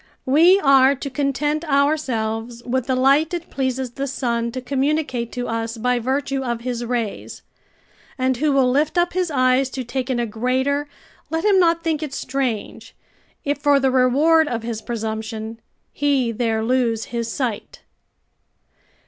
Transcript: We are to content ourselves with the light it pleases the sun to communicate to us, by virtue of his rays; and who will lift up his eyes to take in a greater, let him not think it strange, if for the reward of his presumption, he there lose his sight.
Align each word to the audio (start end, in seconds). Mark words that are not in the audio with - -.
We 0.25 0.59
are 0.61 0.95
to 0.95 1.09
content 1.11 1.63
ourselves 1.65 2.63
with 2.65 2.87
the 2.87 2.95
light 2.95 3.35
it 3.35 3.51
pleases 3.51 3.91
the 3.91 4.07
sun 4.07 4.51
to 4.53 4.59
communicate 4.59 5.31
to 5.33 5.47
us, 5.47 5.77
by 5.77 5.99
virtue 5.99 6.41
of 6.43 6.61
his 6.61 6.83
rays; 6.83 7.43
and 8.17 8.35
who 8.37 8.51
will 8.51 8.71
lift 8.71 8.97
up 8.97 9.13
his 9.13 9.29
eyes 9.29 9.69
to 9.69 9.83
take 9.83 10.09
in 10.09 10.19
a 10.19 10.25
greater, 10.25 10.87
let 11.29 11.45
him 11.45 11.59
not 11.59 11.83
think 11.83 12.01
it 12.01 12.15
strange, 12.15 12.95
if 13.45 13.59
for 13.59 13.79
the 13.79 13.91
reward 13.91 14.47
of 14.47 14.63
his 14.63 14.81
presumption, 14.81 15.59
he 15.93 16.31
there 16.31 16.63
lose 16.63 17.05
his 17.13 17.31
sight. 17.31 17.83